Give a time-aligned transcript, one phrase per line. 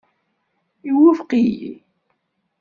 [0.89, 1.71] Iwufeq-iyi.